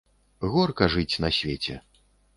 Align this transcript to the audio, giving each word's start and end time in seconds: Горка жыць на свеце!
Горка 0.53 0.87
жыць 0.95 1.19
на 1.27 1.33
свеце! 1.41 1.79